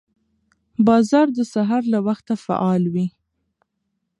[0.87, 3.07] بازار د سهار له وخته فعال وي